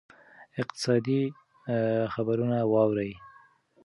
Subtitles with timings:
[0.61, 1.21] اقتصادي
[2.13, 3.11] خبرونه واورئ.